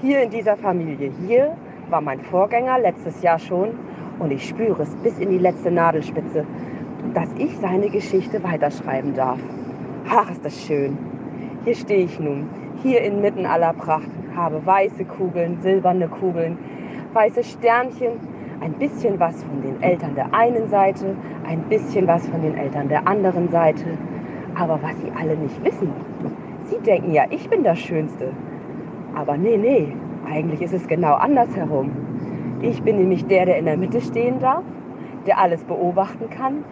hier 0.00 0.22
in 0.22 0.30
dieser 0.30 0.56
Familie, 0.56 1.12
hier 1.26 1.56
war 1.88 2.00
mein 2.00 2.20
Vorgänger 2.20 2.78
letztes 2.78 3.22
Jahr 3.22 3.38
schon 3.38 3.78
und 4.18 4.30
ich 4.32 4.48
spüre 4.48 4.82
es 4.82 4.94
bis 4.96 5.18
in 5.18 5.30
die 5.30 5.38
letzte 5.38 5.70
Nadelspitze, 5.70 6.44
dass 7.14 7.32
ich 7.38 7.56
seine 7.58 7.90
Geschichte 7.90 8.42
weiterschreiben 8.42 9.14
darf. 9.14 9.38
Ach, 10.08 10.30
ist 10.30 10.44
das 10.44 10.60
schön. 10.64 10.96
Hier 11.64 11.74
stehe 11.74 12.04
ich 12.04 12.18
nun, 12.18 12.48
hier 12.82 13.02
inmitten 13.02 13.46
aller 13.46 13.72
Pracht, 13.72 14.10
habe 14.34 14.64
weiße 14.64 15.04
Kugeln, 15.04 15.58
silberne 15.60 16.08
Kugeln, 16.08 16.58
weiße 17.12 17.44
Sternchen, 17.44 18.18
ein 18.60 18.72
bisschen 18.74 19.18
was 19.18 19.42
von 19.44 19.62
den 19.62 19.82
Eltern 19.82 20.14
der 20.14 20.34
einen 20.34 20.68
Seite, 20.68 21.16
ein 21.44 21.62
bisschen 21.68 22.06
was 22.06 22.26
von 22.28 22.42
den 22.42 22.56
Eltern 22.56 22.88
der 22.88 23.06
anderen 23.06 23.50
Seite. 23.50 23.98
Aber 24.54 24.80
was 24.82 24.98
sie 25.00 25.10
alle 25.18 25.36
nicht 25.36 25.64
wissen, 25.64 25.90
sie 26.64 26.78
denken 26.78 27.12
ja, 27.12 27.24
ich 27.30 27.48
bin 27.48 27.64
das 27.64 27.78
Schönste. 27.78 28.32
Aber 29.14 29.36
nee, 29.36 29.56
nee, 29.56 29.96
eigentlich 30.28 30.60
ist 30.60 30.74
es 30.74 30.86
genau 30.86 31.14
andersherum. 31.14 31.90
Ich 32.62 32.82
bin 32.82 32.98
nämlich 32.98 33.26
der, 33.26 33.46
der 33.46 33.58
in 33.58 33.64
der 33.64 33.76
Mitte 33.76 34.00
stehen 34.00 34.38
darf, 34.38 34.64
der 35.26 35.38
alles 35.38 35.64
beobachten 35.64 36.28
kann, 36.28 36.64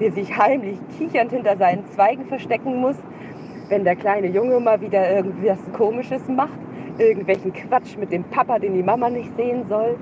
der 0.00 0.12
sich 0.12 0.36
heimlich 0.38 0.78
kichernd 0.98 1.32
hinter 1.32 1.56
seinen 1.56 1.84
Zweigen 1.86 2.26
verstecken 2.26 2.80
muss, 2.80 2.96
wenn 3.68 3.84
der 3.84 3.96
kleine 3.96 4.28
Junge 4.28 4.60
mal 4.60 4.80
wieder 4.80 5.10
irgendwas 5.10 5.58
Komisches 5.72 6.28
macht, 6.28 6.58
irgendwelchen 6.98 7.52
Quatsch 7.52 7.96
mit 7.98 8.12
dem 8.12 8.24
Papa, 8.24 8.58
den 8.58 8.74
die 8.74 8.82
Mama 8.82 9.10
nicht 9.10 9.34
sehen 9.36 9.64
soll, 9.68 9.96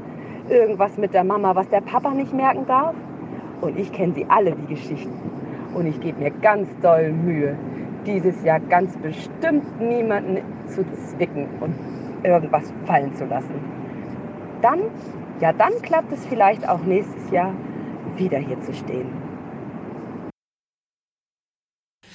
irgendwas 0.48 0.96
mit 0.96 1.14
der 1.14 1.24
Mama, 1.24 1.54
was 1.54 1.68
der 1.68 1.80
Papa 1.80 2.12
nicht 2.12 2.32
merken 2.32 2.66
darf. 2.66 2.94
Und 3.60 3.78
ich 3.78 3.92
kenne 3.92 4.12
sie 4.14 4.26
alle, 4.28 4.52
die 4.52 4.74
Geschichten. 4.74 5.12
Und 5.74 5.86
ich 5.86 6.00
gebe 6.00 6.20
mir 6.20 6.30
ganz 6.30 6.68
doll 6.82 7.12
Mühe, 7.12 7.56
dieses 8.06 8.42
Jahr 8.44 8.60
ganz 8.60 8.96
bestimmt 8.98 9.80
niemanden 9.80 10.38
zu 10.66 10.84
zwicken 10.92 11.48
und 11.60 11.74
irgendwas 12.22 12.72
fallen 12.84 13.14
zu 13.14 13.24
lassen. 13.24 13.54
Dann, 14.62 14.80
ja, 15.40 15.52
dann 15.52 15.72
klappt 15.82 16.12
es 16.12 16.24
vielleicht 16.26 16.68
auch 16.68 16.82
nächstes 16.84 17.30
Jahr 17.30 17.52
wieder 18.16 18.38
hier 18.38 18.60
zu 18.60 18.72
stehen. 18.72 19.23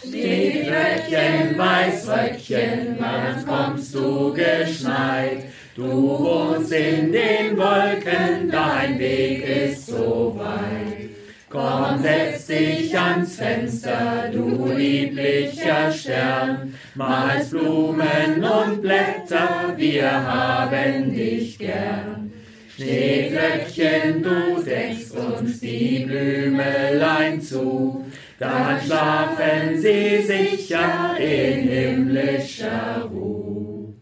Schneeflöckchen, 0.01 1.57
Weißröckchen, 1.57 2.97
wann 2.99 3.45
kommst 3.45 3.93
du 3.93 4.33
geschneit? 4.33 5.43
Du 5.75 5.83
wohnst 5.83 6.71
in 6.71 7.12
den 7.12 7.57
Wolken, 7.57 8.49
dein 8.49 8.97
Weg 8.97 9.45
ist 9.45 9.88
so 9.88 10.35
weit. 10.38 11.09
Komm, 11.49 12.01
setz 12.01 12.47
dich 12.47 12.97
ans 12.97 13.35
Fenster, 13.35 14.29
du 14.31 14.71
lieblicher 14.71 15.91
Stern, 15.91 16.75
malst 16.95 17.51
Blumen 17.51 18.43
und 18.43 18.81
Blätter, 18.81 19.73
wir 19.75 20.12
haben 20.12 21.13
dich 21.13 21.57
gern. 21.57 22.31
Schneeflöckchen, 22.73 24.23
du 24.23 24.63
deckst 24.63 25.12
uns 25.12 25.59
die 25.59 26.05
Blümelein 26.05 27.41
zu, 27.41 27.98
dann 28.39 28.82
schlafen 28.82 29.82
sie 29.82 30.21
sicher 30.23 31.17
in 31.19 31.67
himmlischer 31.67 33.04
Ruhe. 33.04 33.95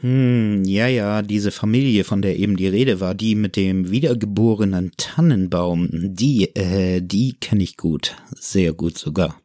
Hm, 0.00 0.64
ja, 0.64 0.86
ja, 0.86 1.20
diese 1.20 1.50
Familie, 1.50 2.04
von 2.04 2.22
der 2.22 2.38
eben 2.38 2.56
die 2.56 2.68
Rede 2.68 3.00
war, 3.00 3.14
die 3.14 3.34
mit 3.34 3.56
dem 3.56 3.90
wiedergeborenen 3.90 4.92
Tannenbaum, 4.96 5.88
die, 5.92 6.54
äh, 6.56 7.02
die 7.02 7.34
kenne 7.38 7.64
ich 7.64 7.76
gut, 7.76 8.16
sehr 8.34 8.72
gut 8.72 8.96
sogar. 8.96 9.38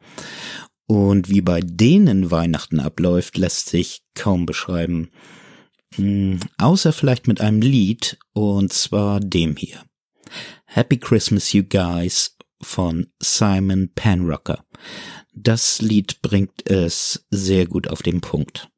Und 0.88 1.30
wie 1.30 1.42
bei 1.42 1.60
denen 1.60 2.32
Weihnachten 2.32 2.80
abläuft, 2.80 3.38
lässt 3.38 3.70
sich 3.70 4.04
kaum 4.14 4.46
beschreiben. 4.46 5.10
Hm, 5.96 6.40
außer 6.58 6.94
vielleicht 6.94 7.28
mit 7.28 7.42
einem 7.42 7.62
Lied, 7.62 8.18
und 8.34 8.72
zwar 8.72 9.20
dem 9.20 9.58
hier. 9.58 9.84
Happy 10.66 10.98
Christmas, 10.98 11.52
you 11.52 11.64
guys 11.64 12.35
von 12.66 13.08
Simon 13.22 13.90
Panrocker. 13.94 14.66
Das 15.34 15.82
Lied 15.82 16.22
bringt 16.22 16.70
es 16.70 17.26
sehr 17.30 17.68
gut 17.68 17.88
auf 17.88 18.02
den 18.02 18.22
Punkt. 18.22 18.70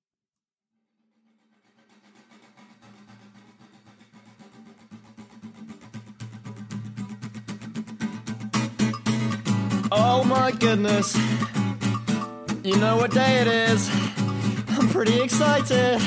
Oh 9.89 10.23
my 10.23 10.51
goodness. 10.51 11.15
You 12.63 12.75
know 12.75 12.97
what 12.97 13.11
day 13.11 13.41
it 13.41 13.47
is. 13.47 13.89
I'm 14.77 14.89
pretty 14.89 15.21
excited. 15.21 16.01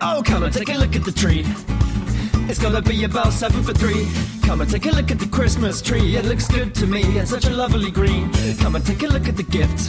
Oh, 0.00 0.22
come 0.24 0.44
and 0.44 0.52
take 0.52 0.68
a 0.68 0.78
look 0.78 0.94
at 0.94 1.04
the 1.04 1.12
tree. 1.12 1.44
It's 2.46 2.58
gonna 2.58 2.82
be 2.82 3.04
about 3.04 3.32
seven 3.32 3.62
for 3.62 3.72
three. 3.72 4.06
Come 4.42 4.60
and 4.60 4.70
take 4.70 4.86
a 4.86 4.90
look 4.90 5.10
at 5.10 5.18
the 5.18 5.26
Christmas 5.26 5.80
tree. 5.80 6.16
It 6.16 6.26
looks 6.26 6.46
good 6.46 6.74
to 6.76 6.86
me. 6.86 7.02
It's 7.18 7.30
such 7.30 7.46
a 7.46 7.50
lovely 7.50 7.90
green. 7.90 8.30
Come 8.58 8.76
and 8.76 8.84
take 8.84 9.02
a 9.02 9.06
look 9.06 9.28
at 9.28 9.36
the 9.36 9.42
gifts. 9.42 9.88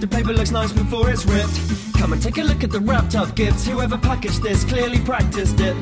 The 0.00 0.08
paper 0.08 0.32
looks 0.32 0.50
nice 0.50 0.72
before 0.72 1.10
it's 1.10 1.26
ripped. 1.26 1.60
Come 1.98 2.14
and 2.14 2.22
take 2.22 2.38
a 2.38 2.42
look 2.42 2.64
at 2.64 2.70
the 2.70 2.80
wrapped 2.80 3.14
up 3.14 3.34
gifts. 3.36 3.66
Whoever 3.66 3.98
packaged 3.98 4.42
this 4.42 4.64
clearly 4.64 4.98
practiced 5.00 5.60
it. 5.60 5.76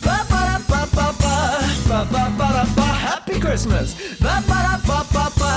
Ba 0.00 0.24
ba 0.30 0.62
ba 0.68 0.86
ba 0.94 1.12
ba 1.18 1.44
ba 1.88 2.04
ba 2.12 2.32
ba 2.38 2.66
ba. 2.76 2.82
Happy 2.82 3.40
Christmas. 3.40 4.18
Ba 4.20 4.42
ba 4.46 4.80
ba 4.86 5.04
ba 5.12 5.30
ba 5.38 5.52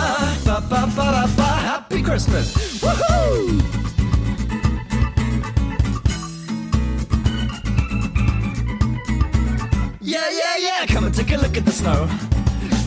ba 0.46 0.62
ba 0.68 0.88
ba 0.96 1.28
ba. 1.38 1.50
Happy 1.72 2.02
Christmas. 2.02 2.82
Woohoo! 2.82 3.89
Yeah. 10.80 10.86
Come 10.86 11.06
and 11.06 11.14
take 11.14 11.32
a 11.32 11.38
look 11.38 11.58
at 11.58 11.66
the 11.66 11.72
snow. 11.72 12.08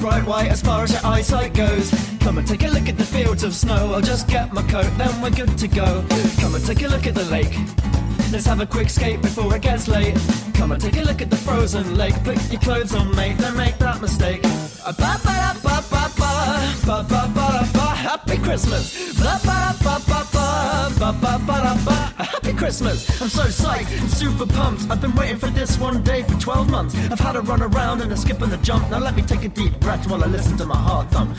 Bright 0.01 0.27
white 0.27 0.51
as 0.51 0.61
far 0.61 0.85
as 0.85 0.93
your 0.93 1.05
eyesight 1.05 1.55
goes. 1.55 1.91
Come 2.21 2.39
and 2.39 2.47
take 2.47 2.65
a 2.65 2.69
look 2.69 2.89
at 2.89 2.99
the 2.99 3.05
fields 3.05 3.45
of 3.45 3.55
snow. 3.55 3.93
I'll 3.95 4.01
just 4.01 4.29
get 4.29 4.53
my 4.53 4.63
coat, 4.63 4.91
then 4.99 5.21
we're 5.21 5.31
good 5.31 5.57
to 5.59 5.69
go. 5.69 6.05
Come 6.41 6.55
and 6.55 6.65
take 6.65 6.83
a 6.83 6.89
look 6.89 7.07
at 7.07 7.15
the 7.15 7.25
lake. 7.25 7.57
Let's 8.33 8.47
have 8.47 8.61
a 8.61 8.67
quick 8.67 8.89
skate 8.89 9.21
before 9.21 9.55
it 9.55 9.63
gets 9.63 9.89
late. 9.89 10.17
Come 10.55 10.73
and 10.73 10.81
take 10.81 10.97
a 10.97 11.03
look 11.03 11.21
at 11.21 11.31
the 11.31 11.37
frozen 11.37 11.97
lake. 11.97 12.15
Put 12.25 12.37
your 12.51 12.61
clothes 12.61 12.95
on, 12.95 13.15
mate. 13.15 13.39
Don't 13.39 13.57
make 13.57 13.79
that 13.79 14.01
mistake. 14.01 14.43
Ba 14.43 14.95
ba 14.99 15.19
da 15.25 15.53
ba 15.63 15.85
ba 15.91 16.11
ba 16.17 16.75
ba 16.87 17.03
ba 17.09 17.31
ba 17.35 17.69
ba. 17.73 17.87
Happy 17.95 18.39
Christmas. 18.39 19.13
Ba 19.19 19.39
ba 19.45 19.77
da 19.83 19.99
ba 19.99 20.25
ba 20.33 20.91
ba 20.99 21.13
ba 21.13 21.13
ba. 21.21 21.32
Christmas. 22.63 23.21
I'm 23.21 23.29
so 23.29 23.43
psyched. 23.43 24.01
I'm 24.01 24.07
super 24.07 24.47
pumped. 24.47 24.89
I've 24.89 25.01
been 25.01 25.13
waiting 25.17 25.37
for 25.37 25.49
this 25.49 25.77
one 25.81 26.01
day 26.05 26.23
for 26.23 26.39
12 26.39 26.71
months. 26.71 26.95
I've 27.11 27.19
had 27.19 27.35
a 27.35 27.41
run 27.41 27.61
around 27.61 28.03
and 28.03 28.13
a 28.13 28.17
skip 28.17 28.41
and 28.41 28.53
a 28.53 28.57
jump. 28.59 28.89
Now 28.89 29.01
let 29.01 29.17
me 29.17 29.23
take 29.23 29.43
a 29.43 29.49
deep 29.49 29.81
breath 29.81 30.09
while 30.09 30.23
I 30.23 30.29
listen 30.29 30.57
to 30.59 30.65
my 30.65 30.77
heart 30.77 31.11
thump. 31.11 31.37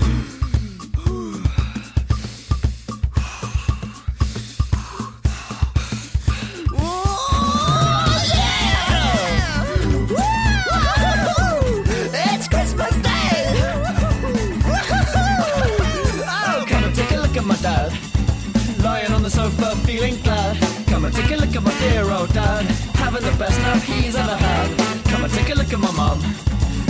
Dad. 22.34 22.66
Having 22.98 23.24
the 23.24 23.36
best 23.38 23.58
nap 23.60 23.82
he's 23.84 24.16
ever 24.16 24.36
had. 24.36 24.68
Come 25.06 25.24
and 25.24 25.34
take 25.34 25.50
a 25.50 25.56
look 25.56 25.72
at 25.72 25.80
my 25.80 25.92
mum. 25.92 26.20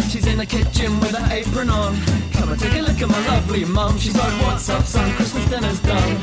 She's 0.09 0.25
in 0.27 0.37
the 0.37 0.45
kitchen 0.45 0.99
with 0.99 1.15
her 1.15 1.27
apron 1.33 1.69
on. 1.69 1.95
Come 2.33 2.51
and 2.51 2.59
take 2.59 2.73
a 2.79 2.81
look 2.81 3.01
at 3.01 3.09
my 3.09 3.27
lovely 3.27 3.65
mum. 3.65 3.97
She's 3.97 4.15
like, 4.15 4.33
What's 4.43 4.69
up, 4.69 4.83
son? 4.83 5.11
Christmas 5.13 5.45
dinner's 5.49 5.79
done. 5.81 6.15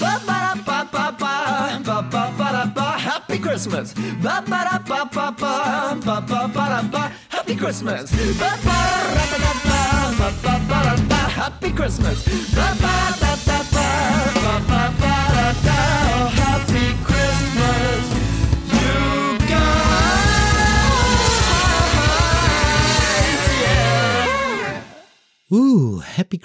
Ba 0.00 0.20
ba 0.26 0.38
da 0.42 0.54
ba 0.66 0.78
ba 0.92 1.04
ba 1.18 1.80
ba 1.84 2.02
ba 2.02 2.32
ba 2.38 2.48
da 2.56 2.64
ba. 2.66 2.98
Happy 2.98 3.38
Christmas. 3.38 3.94
Ba 4.22 4.42
ba 4.46 4.60
da 4.68 4.78
ba 4.78 5.08
ba 5.14 5.30
ba 5.30 5.52
ba 6.04 6.20
ba 6.20 6.48
ba 6.48 6.64
da 6.72 6.82
ba. 6.90 7.12
Happy 7.28 7.54
Christmas. 7.56 8.10
Ba 8.40 8.50
ba 8.66 8.78
da 9.30 9.36
da 9.44 9.52
ba 9.68 9.80
ba 10.18 10.28
ba 10.42 10.54
ba 10.68 10.78
da 10.86 10.94
ba. 11.10 11.20
Happy 11.40 11.70
Christmas. 11.70 12.18
Ba 12.54 12.68
ba 12.82 12.94
da 13.20 13.25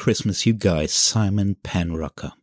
Christmas, 0.04 0.46
you 0.46 0.58
guys, 0.58 1.12
Simon 1.12 1.58
Panrocker. 1.62 2.36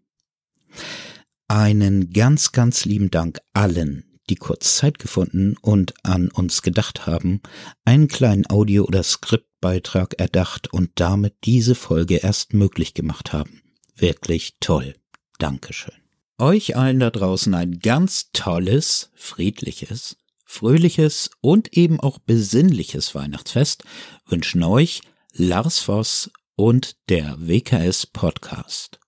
Einen 1.48 2.12
ganz, 2.12 2.52
ganz 2.52 2.84
lieben 2.84 3.10
Dank 3.10 3.40
allen, 3.52 4.20
die 4.30 4.36
kurz 4.36 4.76
Zeit 4.76 5.00
gefunden 5.00 5.56
und 5.60 5.92
an 6.04 6.30
uns 6.30 6.62
gedacht 6.62 7.08
haben, 7.08 7.40
einen 7.84 8.06
kleinen 8.06 8.48
Audio- 8.48 8.84
oder 8.84 9.02
Skriptbeitrag 9.02 10.20
erdacht 10.20 10.72
und 10.72 10.92
damit 10.94 11.34
diese 11.42 11.74
Folge 11.74 12.18
erst 12.18 12.54
möglich 12.54 12.94
gemacht 12.94 13.32
haben. 13.32 13.60
Wirklich 13.96 14.58
toll. 14.60 14.94
Dankeschön. 15.40 15.96
Euch 16.38 16.76
allen 16.76 17.00
da 17.00 17.10
draußen 17.10 17.54
ein 17.54 17.80
ganz 17.80 18.30
tolles, 18.32 19.10
friedliches, 19.16 20.16
fröhliches 20.44 21.28
und 21.40 21.76
eben 21.76 21.98
auch 21.98 22.20
besinnliches 22.20 23.16
Weihnachtsfest 23.16 23.82
wünschen 24.28 24.62
euch 24.62 25.00
Lars 25.32 25.80
Voss 25.80 26.30
und 26.58 26.96
der 27.08 27.36
WKS 27.38 28.06
Podcast. 28.06 28.98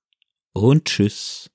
Und 0.53 0.85
tschüss. 0.85 1.51